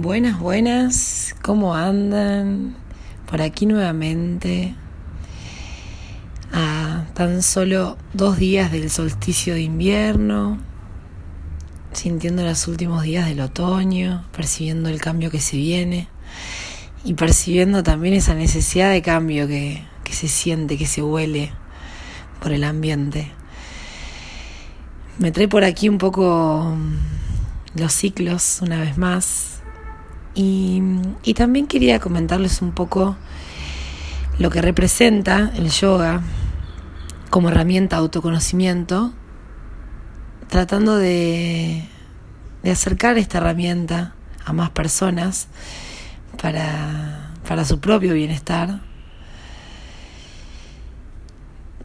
[0.00, 2.76] Buenas, buenas, ¿cómo andan?
[3.28, 4.76] Por aquí nuevamente,
[6.52, 10.58] a tan solo dos días del solsticio de invierno,
[11.92, 16.06] sintiendo los últimos días del otoño, percibiendo el cambio que se viene
[17.02, 21.50] y percibiendo también esa necesidad de cambio que, que se siente, que se huele
[22.40, 23.32] por el ambiente.
[25.18, 26.76] Me trae por aquí un poco
[27.74, 29.57] los ciclos una vez más
[30.40, 33.16] y, también quería comentarles un poco
[34.38, 36.22] lo que representa el yoga
[37.28, 39.12] como herramienta de autoconocimiento,
[40.48, 41.84] tratando de,
[42.62, 44.14] de acercar esta herramienta
[44.44, 45.48] a más personas
[46.40, 48.80] para, para su propio bienestar.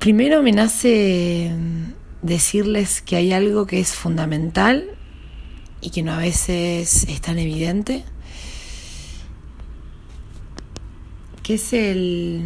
[0.00, 1.52] Primero me nace
[2.22, 4.86] decirles que hay algo que es fundamental
[5.80, 8.04] y que no a veces es tan evidente
[11.54, 12.42] es el,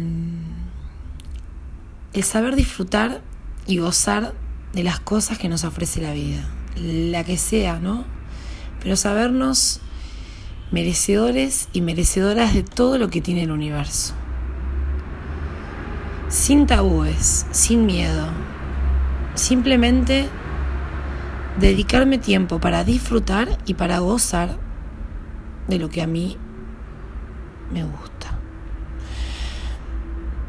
[2.13, 3.21] el saber disfrutar
[3.67, 4.33] y gozar
[4.73, 8.05] de las cosas que nos ofrece la vida, la que sea, ¿no?
[8.81, 9.81] Pero sabernos
[10.71, 14.13] merecedores y merecedoras de todo lo que tiene el universo.
[16.29, 18.27] Sin tabúes, sin miedo.
[19.35, 20.27] Simplemente
[21.59, 24.57] dedicarme tiempo para disfrutar y para gozar
[25.67, 26.37] de lo que a mí
[27.71, 28.14] me gusta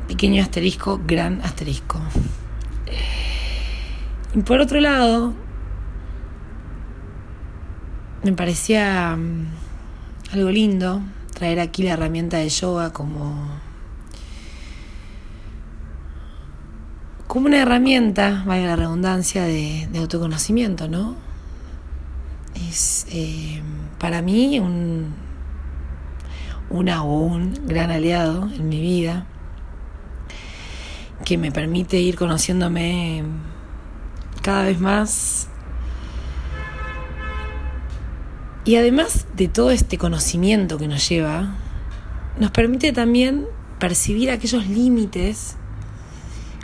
[0.06, 2.00] pequeño asterisco, gran asterisco.
[4.34, 5.32] Y por otro lado,
[8.22, 9.46] me parecía mm,
[10.32, 11.00] algo lindo
[11.34, 13.66] traer aquí la herramienta de yoga como
[17.26, 21.16] como una herramienta, vaya la redundancia, de, autoconocimiento, ¿no?
[22.68, 23.60] Es eh,
[23.98, 25.12] para mí un,
[26.70, 29.26] un gran aliado en mi vida
[31.24, 33.24] que me permite ir conociéndome
[34.42, 35.48] cada vez más.
[38.64, 41.54] Y además de todo este conocimiento que nos lleva,
[42.38, 43.46] nos permite también
[43.78, 45.56] percibir aquellos límites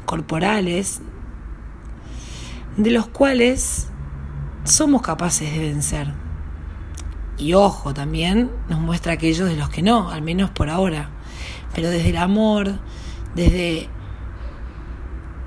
[0.05, 1.01] corporales
[2.77, 3.89] de los cuales
[4.65, 6.13] somos capaces de vencer.
[7.39, 11.11] Y ojo, también nos muestra aquellos de los que no, al menos por ahora.
[11.75, 12.79] Pero desde el amor,
[13.35, 13.89] desde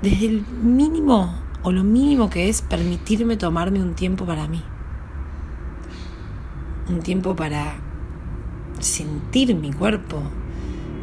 [0.06, 1.34] desde el mínimo
[1.64, 4.62] o lo mínimo que es permitirme tomarme un tiempo para mí.
[6.88, 7.74] Un tiempo para
[8.78, 10.22] sentir mi cuerpo,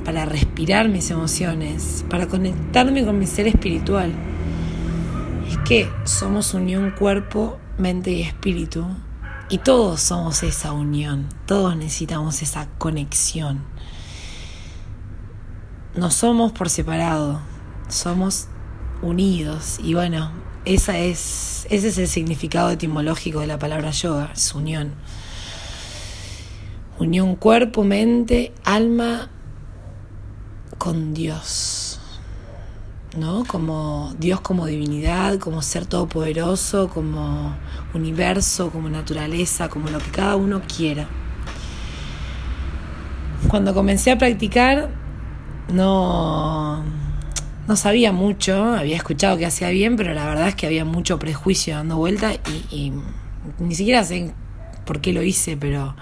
[0.06, 4.14] para respirar mis emociones, para conectarme con mi ser espiritual.
[5.50, 8.86] Es que somos unión cuerpo, mente y espíritu
[9.50, 13.66] y todos somos esa unión, todos necesitamos esa conexión.
[15.94, 17.42] No somos por separado,
[17.90, 18.48] somos
[19.04, 19.80] unidos.
[19.84, 20.32] Y bueno,
[20.66, 24.94] esa es, ese es el significado etimológico de la palabra yoga, es unión.
[26.98, 29.30] Unión cuerpo, mente, alma
[30.78, 32.00] con Dios.
[33.18, 33.44] ¿No?
[33.46, 37.56] Como Dios como divinidad, como ser todopoderoso, como
[37.94, 41.08] universo, como naturaleza, como lo que cada uno quiera.
[43.50, 44.90] Cuando comencé a practicar,
[45.72, 46.84] no
[47.68, 51.20] no sabía mucho, había escuchado que hacía bien, pero la verdad es que había mucho
[51.20, 52.34] prejuicio dando vuelta
[52.72, 52.92] y,
[53.60, 54.34] ni siquiera sé
[54.86, 55.96] por qué lo hice, pero,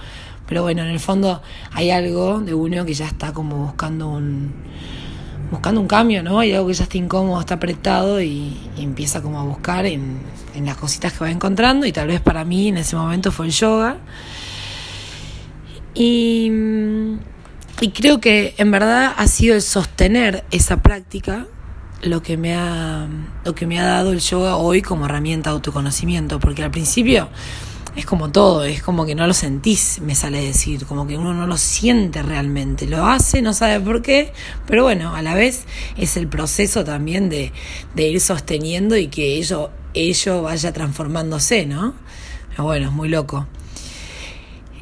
[0.47, 1.41] pero bueno, en el fondo
[1.71, 4.53] hay algo de uno que ya está como buscando un
[5.51, 6.39] buscando un cambio, ¿no?
[6.39, 10.19] Hay algo que ya está incómodo, está apretado y, empieza como a buscar en,
[10.55, 13.47] en las cositas que va encontrando y tal vez para mí en ese momento fue
[13.47, 13.97] el yoga.
[15.93, 16.49] Y
[17.81, 21.47] y creo que en verdad ha sido el sostener esa práctica
[22.03, 23.07] lo que me ha,
[23.43, 27.29] lo que me ha dado el yoga hoy como herramienta de autoconocimiento, porque al principio
[27.95, 31.33] es como todo, es como que no lo sentís, me sale decir, como que uno
[31.33, 34.31] no lo siente realmente, lo hace, no sabe por qué,
[34.67, 35.65] pero bueno, a la vez
[35.97, 37.51] es el proceso también de,
[37.95, 41.95] de ir sosteniendo y que ello, ello vaya transformándose, ¿no?
[42.51, 43.47] Pero bueno, es muy loco.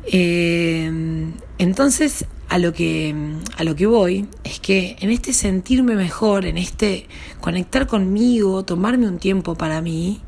[0.06, 3.13] Eh, entonces, a lo que
[3.57, 7.06] a lo que voy es que en este sentirme mejor, en este
[7.41, 10.21] conectar conmigo, tomarme un tiempo para mí,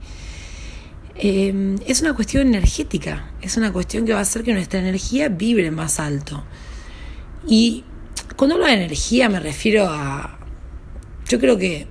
[1.15, 5.29] eh, es una cuestión energética, es una cuestión que va a hacer que nuestra energía
[5.29, 6.43] vibre más alto.
[7.47, 7.85] Y
[8.35, 10.37] cuando hablo de energía me refiero a,
[11.29, 11.87] yo creo que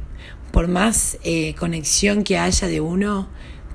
[0.52, 3.28] por más eh, conexión que haya de uno,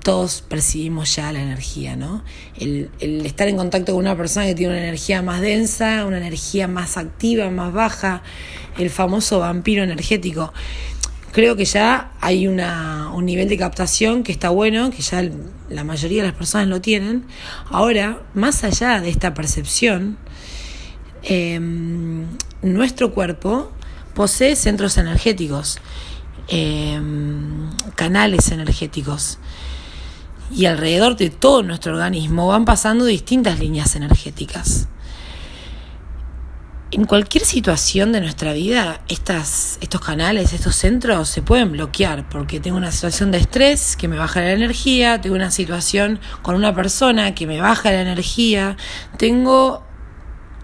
[0.05, 2.23] todos percibimos ya la energía, ¿no?
[2.59, 2.91] El,
[3.25, 6.97] estar en contacto con una persona que tiene una energía más densa, una energía más
[6.97, 8.21] activa, más baja,
[8.77, 10.53] el famoso vampiro energético.
[11.31, 15.27] Creo que ya hay una, un nivel de captación que está bueno, que ya
[15.69, 17.25] la mayoría de las personas lo tienen.
[17.71, 20.19] Ahora, más allá de esta percepción,
[21.23, 22.27] em,
[22.61, 23.71] nuestro cuerpo
[24.13, 25.79] posee centros energéticos,
[26.47, 29.39] em, canales energéticos
[30.53, 34.87] y alrededor de todo nuestro organismo van pasando distintas líneas energéticas.
[36.91, 42.59] En cualquier situación de nuestra vida, estas, estos canales, estos centros se pueden bloquear porque
[42.59, 46.73] tengo una situación de estrés que me baja la energía, tengo una situación con una
[46.73, 48.77] persona que me baja la energía,
[49.17, 49.83] tengo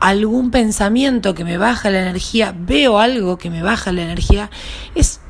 [0.02, 4.50] algún pensamiento que me baja la energía, veo algo que me baja la energía.
[4.96, 5.21] Es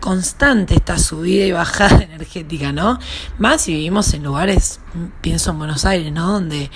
[0.00, 2.98] constante esta subida y bajada energética, ¿no?
[3.38, 4.80] Más si vivimos en lugares,
[5.20, 6.32] pienso en Buenos Aires, ¿no?
[6.32, 6.70] Donde,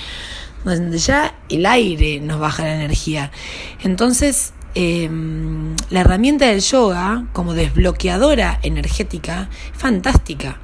[0.64, 3.32] donde ya el aire nos baja la energía.
[3.82, 10.58] Entonces, em, la herramienta del yoga como desbloqueadora energética es fantástica,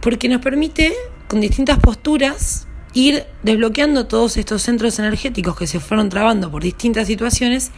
[0.00, 0.94] porque nos permite
[1.28, 7.08] con distintas posturas ir desbloqueando todos estos centros energéticos que se fueron trabando por distintas
[7.08, 7.72] situaciones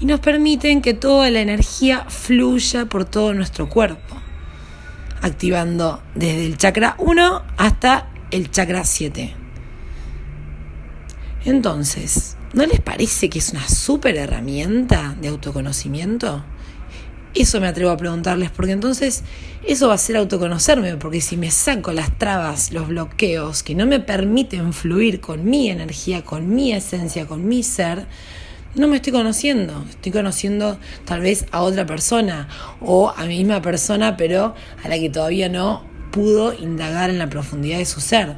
[0.00, 4.16] y nos permiten que toda la energía fluya por todo nuestro cuerpo,
[5.22, 9.34] activando desde el chakra 1 hasta el chakra 7.
[11.44, 16.44] Entonces, ¿no les parece que es una súper herramienta de autoconocimiento?
[17.34, 19.22] Eso me atrevo a preguntarles, porque entonces
[19.62, 23.86] eso va a ser autoconocerme, porque si me saco las trabas, los bloqueos que no
[23.86, 28.06] me permiten fluir con mi energía, con mi esencia, con mi ser,
[28.76, 32.48] no me estoy conociendo, estoy conociendo tal vez a otra persona
[32.80, 37.28] o a mi misma persona, pero a la que todavía no pudo indagar en la
[37.28, 38.36] profundidad de su ser.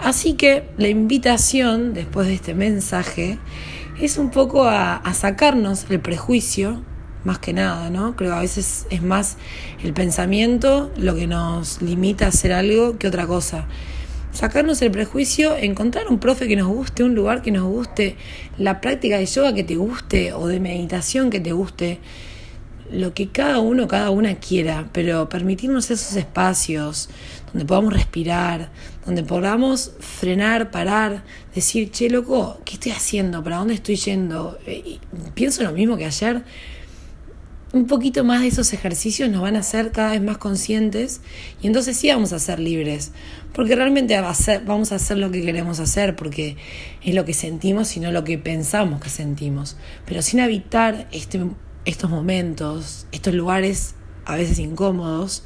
[0.00, 3.38] Así que la invitación después de este mensaje
[4.00, 6.82] es un poco a, sacarnos el prejuicio,
[7.24, 8.16] más que nada, ¿no?
[8.16, 9.36] Creo que a veces es más
[9.82, 13.66] el pensamiento lo que nos limita a hacer algo que otra cosa
[14.32, 18.16] sacarnos el prejuicio, encontrar un profe que nos guste, un lugar que nos guste,
[18.58, 22.00] la práctica de yoga que te guste o de meditación que te guste,
[22.90, 27.08] lo que cada uno, cada una quiera, pero permitirnos esos espacios
[27.52, 28.70] donde podamos respirar,
[29.06, 31.24] donde podamos frenar, parar,
[31.54, 33.42] decir, che, loco, ¿qué estoy haciendo?
[33.42, 34.58] ¿Para dónde estoy yendo?
[34.66, 34.98] Eh,
[35.34, 36.42] pienso lo mismo que ayer
[37.72, 41.22] un poquito más de esos ejercicios nos van a hacer cada vez más conscientes
[41.62, 43.12] y entonces sí vamos a ser libres,
[43.54, 44.18] porque realmente
[44.64, 46.56] vamos a hacer lo que queremos hacer, porque
[47.02, 51.40] es lo que sentimos y no lo que pensamos que sentimos, pero sin habitar este,
[51.86, 53.94] estos momentos, estos lugares
[54.26, 55.42] a veces incómodos,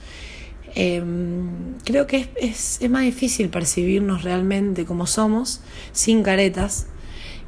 [0.75, 5.61] em, creo que es, es más difícil percibirnos realmente como somos,
[5.93, 6.89] sin caretas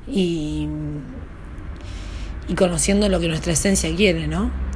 [0.07, 0.69] y,
[2.47, 4.68] y conociendo lo que nuestra esencia quiere, ¿no?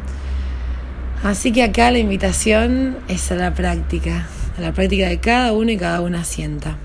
[1.23, 4.27] Así que acá la invitación es a la práctica,
[4.59, 6.77] a la práctica de cada uno y cada una sienta.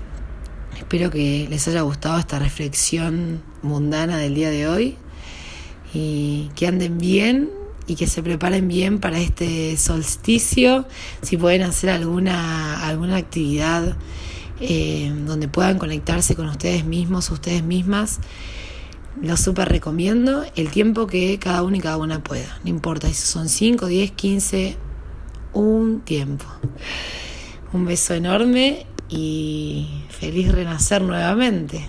[0.78, 4.96] Espero que les haya gustado esta reflexión mundana del día de hoy
[5.92, 7.50] y que anden bien
[7.88, 10.86] y que se preparen bien para este solsticio,
[11.22, 13.96] si pueden hacer alguna, alguna actividad
[14.60, 18.20] eh, donde puedan conectarse con ustedes mismos, ustedes mismas
[19.20, 22.58] lo súper recomiendo el tiempo que cada uno y cada una pueda.
[22.64, 24.76] No importa si son 5, 10, 15,
[25.54, 26.44] un tiempo.
[27.72, 31.88] Un beso enorme y feliz renacer nuevamente.